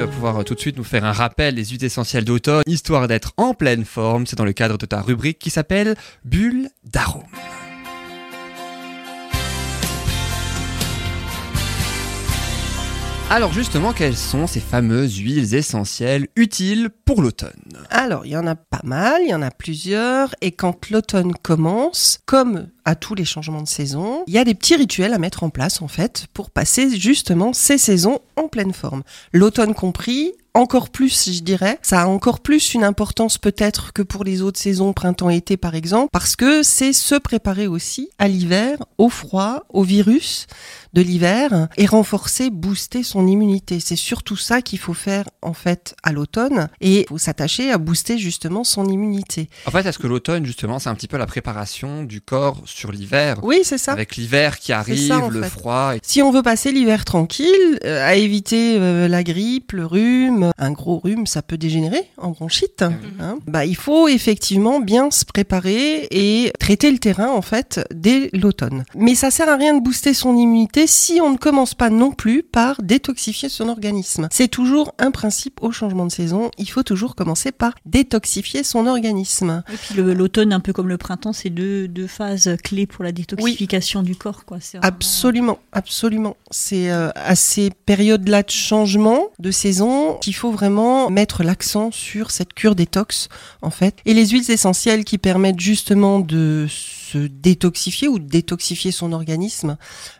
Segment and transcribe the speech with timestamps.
[0.00, 2.62] tu vas pouvoir euh, tout de suite nous faire un rappel des huiles essentielles d'automne,
[2.64, 4.26] histoire d'être en pleine forme.
[4.26, 7.24] C'est dans le cadre de ta rubrique qui s'appelle Bulle d'arôme.
[13.28, 17.50] Alors justement, quelles sont ces fameuses huiles essentielles utiles pour l'automne?
[17.90, 21.32] Alors, il y en a pas mal, il y en a plusieurs, et quand l'automne
[21.34, 25.18] commence, comme à tous les changements de saison, il y a des petits rituels à
[25.18, 29.02] mettre en place en fait pour passer justement ces saisons en pleine forme.
[29.32, 31.78] L'automne compris, encore plus, je dirais.
[31.82, 36.08] Ça a encore plus une importance peut-être que pour les autres saisons, printemps-été par exemple,
[36.12, 40.46] parce que c'est se préparer aussi à l'hiver, au froid, au virus
[40.92, 43.78] de l'hiver et renforcer, booster son immunité.
[43.78, 48.18] C'est surtout ça qu'il faut faire en fait à l'automne et faut s'attacher à booster
[48.18, 49.48] justement son immunité.
[49.66, 52.92] En fait, est-ce que l'automne justement, c'est un petit peu la préparation du corps sur
[52.92, 53.92] l'hiver Oui, c'est ça.
[53.92, 55.48] Avec l'hiver qui arrive, ça, le fait.
[55.50, 55.92] froid.
[55.94, 60.50] et- Si on veut passer l'hiver tranquille, euh, à éviter euh, la grippe, le rhume,
[60.56, 62.82] un gros rhume, ça peut dégénérer en bronchite.
[63.20, 63.38] hein.
[63.46, 68.84] Bah, il faut effectivement bien se préparer et traiter le terrain en fait dès l'automne.
[68.94, 72.12] Mais ça sert à rien de booster son immunité si on ne commence pas non
[72.12, 74.28] plus par détoxifier son organisme.
[74.32, 76.50] C'est toujours un principe au changement de saison.
[76.58, 79.62] Il faut toujours commencer par détoxifier son organisme.
[79.72, 83.12] Et puis l'automne, un peu comme le printemps, c'est deux, deux phases clés pour la
[83.12, 84.44] détoxification du corps.
[84.44, 84.58] Quoi.
[84.58, 86.36] Vraiment- Absolument, absolument.
[86.50, 92.30] C'est euh, à ces périodes-là de changement de saison qu'il faut vraiment mettre l'accent sur
[92.30, 93.28] cette cure détox,
[93.62, 93.96] en fait.
[94.06, 96.66] Et les huiles essentielles qui permettent justement de
[97.12, 99.76] se détoxifier ou détoxifier son organisme,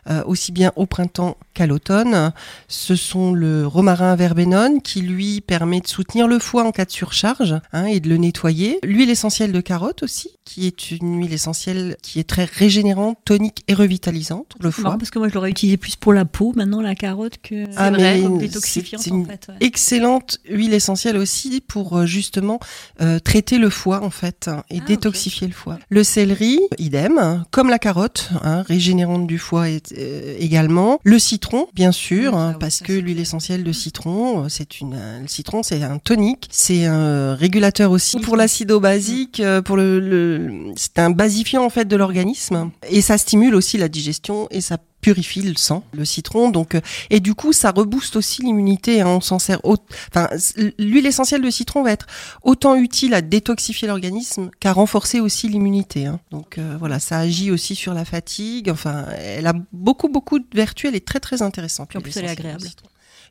[0.09, 2.31] euh, aussi bien au printemps qu'à l'automne,
[2.67, 6.91] ce sont le romarin verbenone qui lui permet de soutenir le foie en cas de
[6.91, 8.79] surcharge hein, et de le nettoyer.
[8.83, 13.63] L'huile essentielle de carotte aussi, qui est une huile essentielle qui est très régénérante, tonique
[13.67, 14.97] et revitalisante le foie.
[14.97, 17.91] parce que moi je l'aurais utilisé plus pour la peau maintenant la carotte que Ah,
[17.91, 19.47] vrai, comme détoxifiante c'est en une fait.
[19.49, 19.55] ouais.
[19.61, 22.59] Excellente huile essentielle aussi pour euh, justement
[23.01, 25.79] euh, traiter le foie en fait et Ah, détoxifier le foie.
[25.89, 30.99] Le céleri, idem, hein, comme la carotte, hein, régénérante du foie euh, également.
[31.03, 34.95] Le citron, bien sûr, Oui, hein, parce que l'huile essentielle de citron, euh, c'est une,
[34.95, 39.77] euh, le citron c'est un tonique, c'est un régulateur aussi pour l'acido basique, euh, pour
[39.77, 42.71] le, le c'est un basifiant en fait de l'organisme.
[42.89, 46.49] Et ça stimule aussi la digestion et ça purifie le sang, le citron.
[46.49, 49.01] Donc, euh, et du coup, ça rebooste aussi l'immunité.
[49.01, 49.59] hein, on s'en sert.
[49.63, 50.29] Enfin,
[50.77, 52.07] l'huile essentielle de citron va être
[52.43, 56.05] autant utile à détoxifier l'organisme qu'à renforcer aussi l'immunité.
[56.05, 56.19] hein.
[56.31, 58.69] Donc euh, voilà, ça agit aussi sur la fatigue.
[58.69, 60.89] Enfin, elle a beaucoup beaucoup de vertus.
[60.89, 61.89] Elle est très très intéressante.
[61.89, 62.67] Puis en plus, elle est agréable.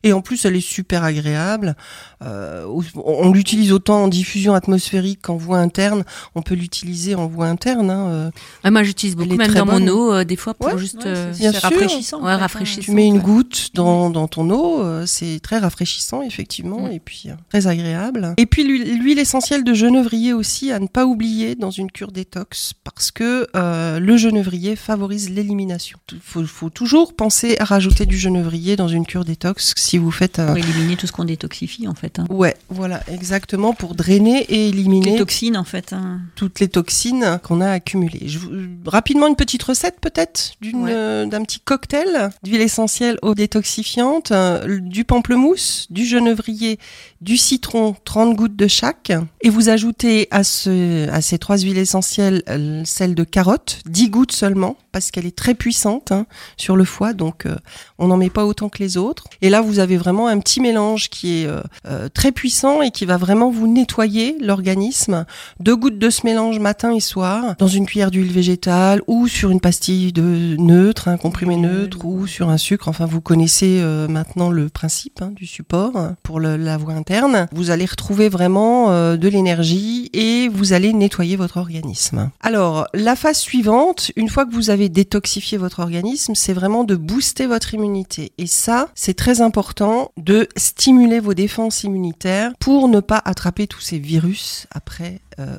[0.03, 1.75] Et en plus, elle est super agréable.
[2.23, 2.81] Euh, on
[3.21, 6.03] on l'utilise autant en diffusion atmosphérique qu'en voie interne.
[6.35, 7.89] On peut l'utiliser en voie interne.
[7.89, 8.31] hein, euh,
[8.63, 9.85] Ah, moi, j'utilise beaucoup, même dans bonne.
[9.85, 10.97] mon eau, euh, des fois, pour Ouais, juste.
[10.97, 11.61] Ouais, euh, bien sûr.
[11.61, 12.23] rafraîchissant.
[12.23, 12.81] Ouais, rafraîchissant.
[12.81, 13.21] Tu mets une ouais.
[13.21, 16.91] goutte dans, dans ton eau, euh, c'est très rafraîchissant effectivement Mm.
[16.91, 18.33] et puis euh, très agréable.
[18.37, 22.73] Et puis l'huile essentielle de genevrier aussi à ne pas oublier dans une cure détox
[22.83, 25.97] parce que euh, le genevrier favorise l'élimination.
[26.11, 30.09] Il faut, faut toujours penser à rajouter du genevrier dans une cure détox si vous
[30.11, 30.47] faites un...
[30.47, 32.17] Pour éliminer tout ce qu'on détoxifie en fait.
[32.19, 32.25] hein.
[32.29, 35.91] Ouais, voilà, exactement, pour drainer et éliminer Les toxines en fait.
[35.91, 36.21] hein.
[36.35, 38.27] toutes les toxines qu'on a accumulées.
[38.27, 38.49] Je vous-
[38.85, 40.91] rapidement, une petite recette peut-être d'une, Ouais.
[40.93, 46.79] euh, d'un petit cocktail d'huile essentielle eau détoxifiante, euh, du pamplemousse, du genevrier,
[47.19, 49.11] du citron, 30 gouttes de chaque.
[49.41, 54.09] Et vous ajoutez à, ce, à ces trois huiles essentielles euh, celle de carotte, 10
[54.09, 56.25] gouttes seulement, parce qu'elle est très puissante hein,
[56.57, 57.55] sur le foie, donc euh,
[57.97, 59.25] on n'en met pas autant que les autres.
[59.41, 62.91] Et là, vous avez vraiment un petit mélange qui est euh, euh, très puissant et
[62.91, 65.25] qui va vraiment vous nettoyer l'organisme
[65.59, 69.49] deux gouttes de ce mélange matin et soir dans une cuillère d'huile végétale ou sur
[69.49, 72.87] une pastille de neutre, un comprimé neutre ou sur un sucre.
[72.87, 75.91] Enfin, vous connaissez euh, maintenant le principe hein, du support
[76.23, 77.47] pour le- la voie interne.
[77.51, 82.29] Vous allez retrouver vraiment euh, de l'énergie et vous allez nettoyer votre organisme.
[82.41, 86.95] Alors, la phase suivante, une fois que vous avez détoxifié votre organisme, c'est vraiment de
[86.95, 88.31] booster votre immunité.
[88.37, 89.70] Et ça, c'est très important
[90.17, 95.57] de stimuler vos défenses immunitaires pour ne pas attraper tous ces virus après euh.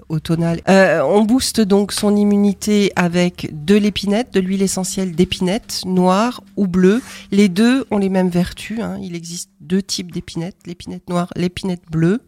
[0.69, 6.67] Euh, on booste donc son immunité avec de l'épinette, de l'huile essentielle d'épinette, noire ou
[6.67, 7.03] bleue.
[7.31, 8.81] Les deux ont les mêmes vertus.
[8.81, 8.99] hein.
[9.03, 12.21] Il existe deux types d'épinettes, l'épinette noire, l'épinette bleue.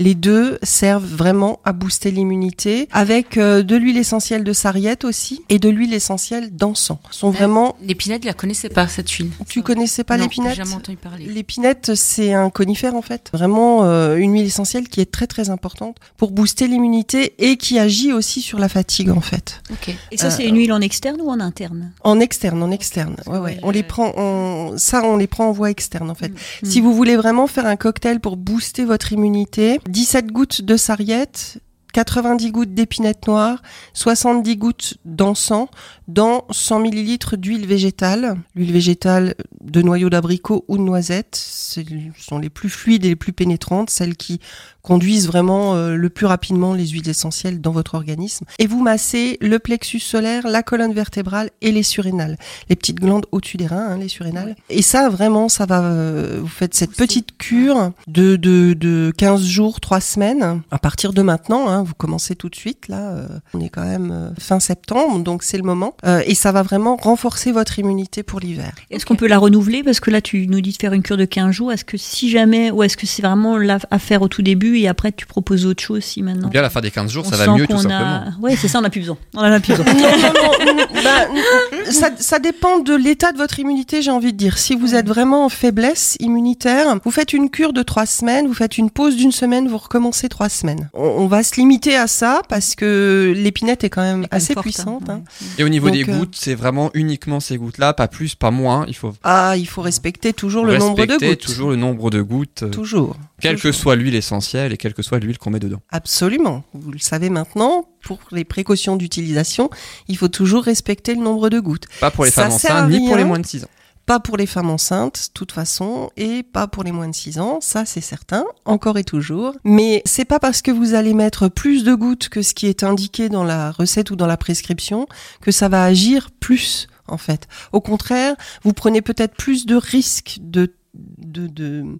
[0.00, 5.44] Les deux servent vraiment à booster l'immunité avec euh, de l'huile essentielle de sarriette aussi
[5.50, 6.98] et de l'huile essentielle d'encens.
[7.10, 7.76] Sont vraiment.
[7.82, 9.30] L'épinette, je la connaissais pas cette huile.
[9.46, 11.26] Tu connaissais pas l'épinette Jamais entendu parler.
[11.26, 13.28] L'épinette, c'est un conifère en fait.
[13.34, 17.78] Vraiment euh, une huile essentielle qui est très très importante pour booster l'immunité et qui
[17.78, 19.60] agit aussi sur la fatigue en fait.
[19.70, 19.94] Ok.
[20.10, 21.92] Et ça, c'est une huile en externe ou en interne?
[22.04, 23.16] En externe, en externe.
[23.26, 23.58] Ouais, ouais.
[23.62, 24.78] On les prend, en...
[24.78, 26.30] ça, on les prend en voie externe en fait.
[26.30, 26.66] Mm.
[26.66, 31.58] Si vous voulez vraiment faire un cocktail pour booster votre immunité, 17 gouttes de sarriette,
[31.92, 33.62] 90 gouttes d'épinette noire,
[33.94, 35.68] 70 gouttes d'encens
[36.08, 38.36] dans 100 millilitres d'huile végétale.
[38.54, 41.80] L'huile végétale de noyau d'abricot ou de noisette, ce
[42.18, 44.40] sont les plus fluides et les plus pénétrantes, celles qui
[44.82, 48.46] conduisent vraiment euh, le plus rapidement les huiles essentielles dans votre organisme.
[48.58, 52.38] Et vous massez le plexus solaire, la colonne vertébrale et les surrénales,
[52.68, 54.56] les petites glandes au-dessus des reins, hein, les surrénales.
[54.70, 55.82] Et ça, vraiment, ça va.
[55.82, 60.62] euh, vous faites cette petite cure de, de, de 15 jours, 3 semaines.
[60.70, 62.88] À partir de maintenant, hein, vous commencez tout de suite.
[62.88, 65.94] Là, euh, on est quand même euh, fin septembre, donc c'est le moment.
[66.04, 68.72] Euh, et ça va vraiment renforcer votre immunité pour l'hiver.
[68.90, 69.82] Est-ce qu'on peut la renouveler?
[69.82, 71.72] Parce que là, tu nous dis de faire une cure de 15 jours.
[71.72, 74.78] Est-ce que si jamais, ou est-ce que c'est vraiment là à faire au tout début
[74.78, 76.48] et après tu proposes autre chose si maintenant?
[76.48, 78.00] Bien à la fin des 15 jours, on ça va mieux tout simplement.
[78.00, 78.40] a...
[78.40, 79.16] Ouais, c'est ça, on n'a plus besoin.
[79.34, 79.92] On en a plus besoin.
[79.94, 84.38] non, non, non, bah, ça, ça dépend de l'état de votre immunité, j'ai envie de
[84.38, 84.58] dire.
[84.58, 88.54] Si vous êtes vraiment en faiblesse immunitaire, vous faites une cure de trois semaines, vous
[88.54, 90.90] faites une pause d'une semaine, vous recommencez trois semaines.
[90.94, 94.54] On, on va se limiter à ça parce que l'épinette est quand même est assez
[94.54, 94.70] forte, hein.
[94.70, 95.08] puissante.
[95.10, 95.22] hein.
[95.58, 98.50] Et au niveau Donc, des euh, gouttes, c'est vraiment uniquement ces gouttes-là, pas plus, pas
[98.50, 98.84] moins.
[98.88, 101.40] Il faut Ah, il faut respecter toujours le nombre de respecter gouttes.
[101.40, 103.16] toujours le nombre de gouttes, euh, Toujours.
[103.40, 105.80] quelle que soit l'huile essentielle et quelle que soit l'huile qu'on met dedans.
[105.90, 106.64] Absolument.
[106.74, 109.70] Vous le savez maintenant, pour les précautions d'utilisation,
[110.08, 111.86] il faut toujours respecter le nombre de gouttes.
[112.00, 113.68] Pas pour les Ça femmes enceintes, ni pour les moins de 6 ans.
[114.06, 117.38] Pas pour les femmes enceintes, de toute façon, et pas pour les moins de 6
[117.38, 119.54] ans, ça c'est certain, encore et toujours.
[119.64, 122.82] Mais c'est pas parce que vous allez mettre plus de gouttes que ce qui est
[122.82, 125.06] indiqué dans la recette ou dans la prescription
[125.40, 127.46] que ça va agir plus, en fait.
[127.72, 131.98] Au contraire, vous prenez peut-être plus de risques de, de, de,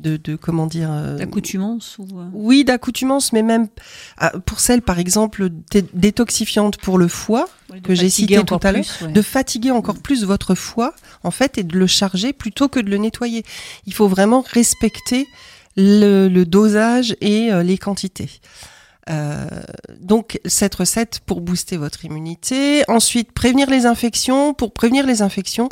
[0.00, 2.04] de, de- comment dire, euh, L'accoutumance ou...
[2.18, 3.68] euh, oui, d'accoutumance, mais même
[4.18, 7.48] ah, pour celles, par exemple, dé- détoxifiantes pour le foie,
[7.84, 9.12] que j'ai cité tout à l'heure, ouais.
[9.12, 12.90] de fatiguer encore plus votre foie, en fait, et de le charger plutôt que de
[12.90, 13.44] le nettoyer.
[13.86, 15.26] Il faut vraiment respecter
[15.76, 18.40] le, le dosage et euh, les quantités.
[19.08, 19.46] Euh,
[19.98, 22.84] donc cette recette pour booster votre immunité.
[22.86, 24.54] Ensuite, prévenir les infections.
[24.54, 25.68] Pour prévenir les infections,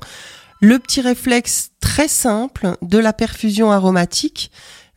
[0.60, 4.50] le petit réflexe très simple de la perfusion aromatique,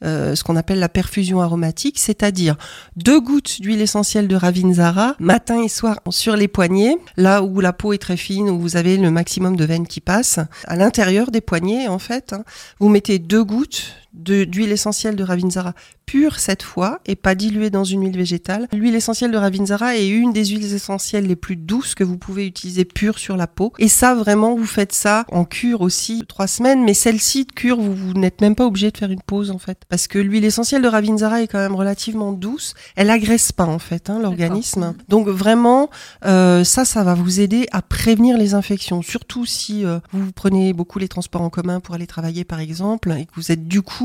[0.03, 2.55] euh, ce qu'on appelle la perfusion aromatique, c'est-à-dire
[2.95, 7.71] deux gouttes d'huile essentielle de Ravinzara, matin et soir sur les poignets, là où la
[7.71, 10.39] peau est très fine, où vous avez le maximum de veines qui passent.
[10.65, 12.43] À l'intérieur des poignets, en fait, hein,
[12.79, 15.73] vous mettez deux gouttes d'huile essentielle de Ravinzara
[16.05, 18.67] pure cette fois et pas diluée dans une huile végétale.
[18.73, 22.45] L'huile essentielle de Ravinzara est une des huiles essentielles les plus douces que vous pouvez
[22.45, 23.71] utiliser pure sur la peau.
[23.79, 26.83] Et ça, vraiment, vous faites ça en cure aussi trois semaines.
[26.83, 29.57] Mais celle-ci de cure, vous, vous n'êtes même pas obligé de faire une pause en
[29.57, 32.73] fait, parce que l'huile essentielle de Ravinzara est quand même relativement douce.
[32.95, 34.93] Elle agresse pas en fait hein, l'organisme.
[35.07, 35.89] Donc vraiment,
[36.25, 39.01] euh, ça, ça va vous aider à prévenir les infections.
[39.01, 43.11] Surtout si euh, vous prenez beaucoup les transports en commun pour aller travailler par exemple
[43.17, 44.00] et que vous êtes du coup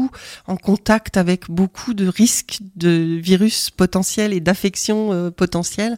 [0.47, 5.97] en contact avec beaucoup de risques de virus potentiels et d'affections euh, potentielles.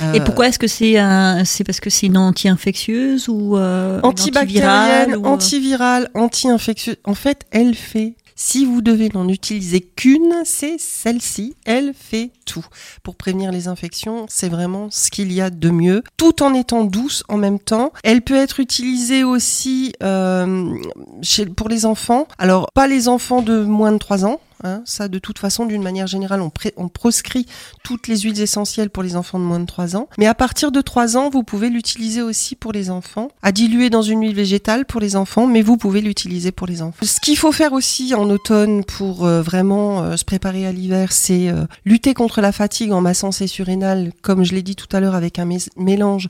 [0.00, 1.44] Et Euh, pourquoi est-ce que c'est un...
[1.44, 6.96] c'est parce que c'est une anti-infectieuse ou euh, antibactérienne, antivirale ou, euh, antivirale, anti-infectieuse.
[7.04, 8.14] En fait, elle fait.
[8.36, 11.54] Si vous devez n'en utiliser qu'une, c'est celle-ci.
[11.64, 12.66] Elle fait tout.
[13.02, 16.84] Pour prévenir les infections, c'est vraiment ce qu'il y a de mieux, tout en étant
[16.84, 17.92] douce en même temps.
[18.02, 20.74] Elle peut être utilisée aussi euh,
[21.22, 22.26] chez, pour les enfants.
[22.38, 24.40] Alors, pas les enfants de moins de 3 ans.
[24.64, 24.82] Hein.
[24.84, 27.46] ça, de toute façon, d'une manière générale, on, proscrit
[27.82, 30.08] toutes les huiles essentielles pour les enfants de moins de 3 ans.
[30.18, 33.90] Mais à partir de 3 ans, vous pouvez l'utiliser aussi pour les enfants, à diluer
[33.90, 37.04] dans une huile végétale pour les enfants, mais vous pouvez l'utiliser pour les enfants.
[37.04, 41.12] Ce qu'il faut faire aussi en automne pour euh, vraiment euh, se préparer à l'hiver,
[41.12, 44.88] c'est euh, lutter contre la fatigue en massant ses surrénales, comme je l'ai dit tout
[44.96, 46.28] à l'heure, avec un mé- mélange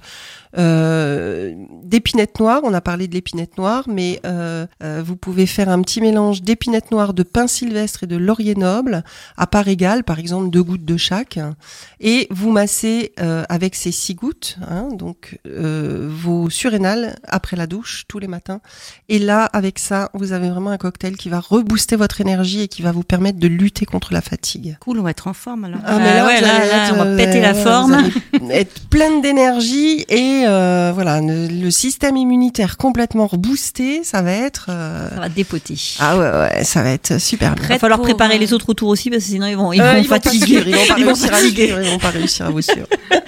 [1.82, 2.60] d'épinette noire.
[2.64, 4.20] On a parlé de l'épinette noire, mais
[4.80, 9.04] vous pouvez faire un petit mélange d'épinette noire, de pin sylvestre et de laurier noble
[9.36, 11.38] à part égale, par exemple deux gouttes de chaque,
[12.00, 17.66] et vous massez euh, avec ces six gouttes, hein, donc euh, vos surrénales après la
[17.66, 18.60] douche tous les matins.
[19.08, 22.68] Et là, avec ça, vous avez vraiment un cocktail qui va rebooster votre énergie et
[22.68, 24.76] qui va vous permettre de lutter contre la fatigue.
[24.80, 25.80] Cool, on va être en forme alors.
[25.84, 26.00] Ah, ouais,
[26.36, 27.96] vous là, là, être, on va euh, péter la vous forme.
[28.50, 34.66] être pleine d'énergie et euh, voilà, le, le système immunitaire complètement reboosté, ça va être.
[34.70, 35.76] euh, Ça va dépoter.
[35.98, 37.64] Ah ouais, ouais, ça va être super bien.
[37.64, 39.72] Il va falloir pour, préparer euh, les autres autour aussi, parce que sinon ils vont,
[39.72, 40.46] ils Euh, vont ils vont pas fatiguer.
[40.46, 41.64] suivre, Ils vont pas Ils vont réussir à fatiguer.
[41.66, 42.86] suivre, ils vont pas réussir à vous suivre.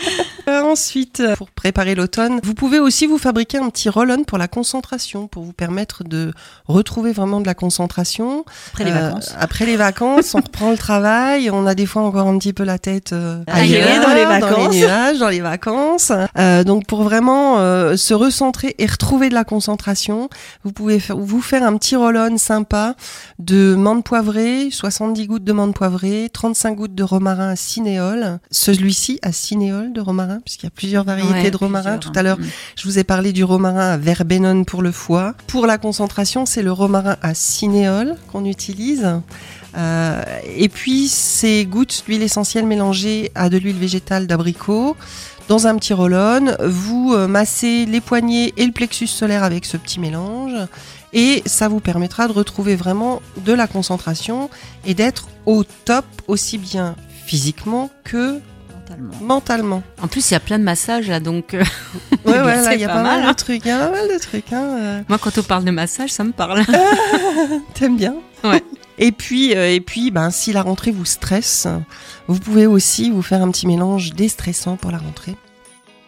[0.49, 4.47] Euh, ensuite, pour préparer l'automne, vous pouvez aussi vous fabriquer un petit roll-on pour la
[4.47, 6.33] concentration, pour vous permettre de
[6.69, 8.45] retrouver vraiment de la concentration.
[8.73, 9.35] Après les Euh, vacances.
[9.41, 12.63] après les vacances, on reprend le travail, on a des fois encore un petit peu
[12.63, 14.73] la tête euh, Ailleurs, ailleurs, dans les dans vacances.
[14.75, 16.13] les nuages, dans les vacances.
[16.39, 20.29] Euh, donc pour vraiment euh, se recentrer et retrouver de la concentration,
[20.63, 22.95] vous pouvez fa- vous faire un petit roll-on sympa
[23.41, 28.39] de menthe poivrée, 70 gouttes de menthe poivrée, 35 gouttes de romarin à cinéole.
[28.51, 31.97] Celui-ci à cinéole de romarin, puisqu'il y a plusieurs variétés Ouais, de romarin.
[31.99, 32.47] Plusieurs, Tout à l'heure, hein.
[32.77, 35.35] je vous ai parlé du romarin à verbenone pour le foie.
[35.47, 39.07] Pour la concentration, c'est le romarin à cinéole qu'on utilise.
[39.77, 40.23] Euh,
[40.57, 44.97] et puis, ces gouttes d'huile essentielle mélangées à de l'huile végétale d'abricot.
[45.49, 49.77] Dans un petit roll-on, vous euh, massez les poignets et le plexus solaire avec ce
[49.77, 50.53] petit mélange.
[51.13, 54.51] Et ça vous permettra de retrouver vraiment de la concentration
[54.85, 58.41] et d'être au top aussi bien physiquement que
[58.89, 59.15] Mentalement.
[59.23, 59.83] mentalement.
[60.03, 61.63] En plus, il y a plein de massages là, donc euh,
[62.25, 63.33] Ouais, ouais, là, il y a pas mal, mal, hein.
[63.33, 63.65] de trucs.
[63.65, 64.53] Il y a pas mal de trucs.
[64.53, 65.03] Hein, euh.
[65.09, 66.65] moi, quand on parle de massage, ça me parle.
[67.75, 68.63] T'aimes bien Ouais.
[68.99, 71.67] Et puis, euh, et puis ben, si la rentrée vous stresse,
[72.29, 75.37] vous pouvez aussi vous faire un petit mélange déstressant pour la rentrée.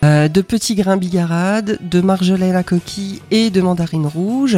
[0.04, 4.56] Euh, de petits grains bigarade, de marjolaine à coquille et de mandarine rouge.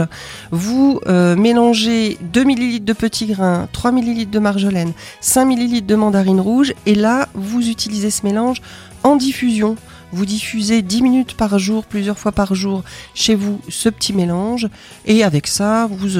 [0.50, 5.94] Vous euh, mélangez 2 ml de petits grains, 3 ml de marjolaine, 5 ml de
[5.94, 8.60] mandarine rouge et là, vous utilisez ce mélange
[9.02, 9.76] en diffusion.
[10.12, 12.82] Vous diffusez 10 minutes par jour, plusieurs fois par jour
[13.14, 14.68] chez vous ce petit mélange
[15.06, 16.18] et avec ça, vous,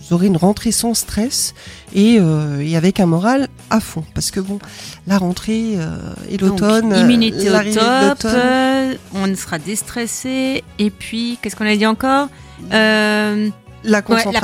[0.00, 1.54] vous aurez une rentrée sans stress
[1.94, 4.04] et, euh, et avec un moral à fond.
[4.14, 4.58] Parce que bon,
[5.06, 5.98] la rentrée euh,
[6.30, 10.64] et l'automne, Donc, immunité euh, au top, euh, on sera déstressé.
[10.78, 12.28] Et puis, qu'est-ce qu'on a dit encore?
[12.72, 13.48] Euh,
[13.84, 14.40] la la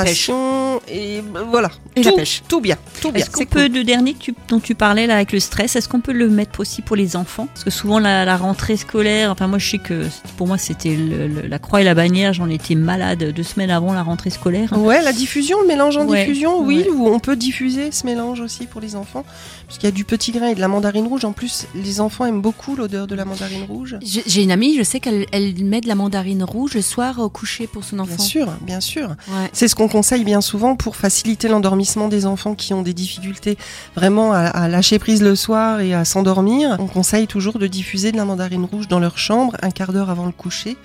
[0.88, 2.42] et euh, voilà, Et tout, la pêche.
[2.48, 3.20] tout bien, tout bien.
[3.22, 6.00] Est-ce qu'on peut, le dernier tu- dont tu parlais là avec le stress, est-ce qu'on
[6.00, 7.46] peut le mettre aussi pour les enfants?
[7.52, 10.04] Parce que souvent la, la rentrée scolaire, enfin moi je sais que
[10.36, 13.70] pour moi c'était le- le- la croix et la bannière, j'en étais malade deux semaines
[13.70, 14.72] avant la rentrée scolaire.
[14.78, 16.88] Ouais, la diffusion, le mélange en Ouais, diffusion, oui, ouais.
[16.90, 19.24] où on peut diffuser ce mélange aussi pour les enfants,
[19.66, 21.24] puisqu'il y a du petit grain et de la mandarine rouge.
[21.24, 23.96] En plus, les enfants aiment beaucoup l'odeur de la mandarine rouge.
[24.02, 27.18] J'ai j'ai une amie, je sais qu'elle elle met de la mandarine rouge le soir
[27.18, 28.14] au coucher pour son enfant.
[28.16, 29.08] Bien sûr, bien sûr.
[29.08, 29.48] Ouais.
[29.52, 33.58] C'est ce qu'on conseille bien souvent pour faciliter l'endormissement des enfants qui ont des difficultés
[33.94, 36.76] vraiment à, à lâcher prise le soir et à s'endormir.
[36.80, 40.08] On conseille toujours de diffuser de la mandarine rouge dans leur chambre un quart d'heure
[40.10, 40.76] avant le coucher.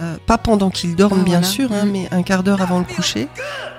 [0.00, 1.46] Euh, pas pendant qu'ils dorment, Ah, bien voilà.
[1.46, 1.90] sûr, hein, Mhm.
[1.92, 3.28] mais un quart d'heure avant le coucher.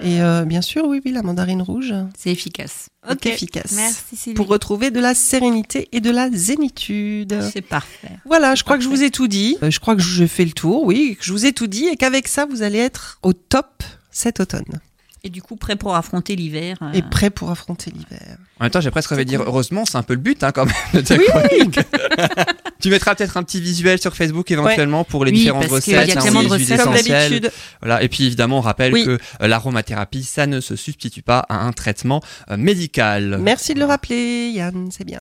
[0.02, 2.86] Et euh, bien sûr, oui, oui, la mandarine rouge C'est efficace.
[3.10, 3.72] est efficace.
[3.76, 4.36] Merci Sylvie.
[4.36, 7.36] Pour retrouver de la sérénité et de la zénitude.
[7.52, 8.12] C'est parfait.
[8.26, 9.58] Voilà, je crois que je vous ai tout dit.
[9.64, 11.88] Euh, Je crois que j'ai fait le tour, oui, que je vous ai tout dit
[11.88, 14.80] et qu'avec ça, vous allez être au top cet automne
[15.26, 16.76] Et du coup prêt pour affronter l'hiver.
[16.82, 18.36] euh, et prêt pour affronter l'hiver.
[18.60, 20.52] En même temps, j'ai presque envie de dire, heureusement, c'est un peu le but hein,
[20.52, 21.80] quand même de ta chronique.
[22.82, 25.94] tu mettras peut-être un petit visuel sur Facebook éventuellement pour les Oui, différentes parce qu'il
[25.94, 26.82] y a recettes, hein, tellement les de recettes.
[26.84, 27.30] Comme essentielles.
[27.32, 27.52] d'habitude.
[27.82, 28.04] Voilà.
[28.04, 29.06] Et puis évidemment, on rappelle Oui.
[29.06, 29.12] que
[29.42, 33.38] euh, l'aromathérapie, ça ne se substitue pas à un traitement euh, médical.
[33.42, 35.20] Merci de le rappeler, Yann, c'est bien.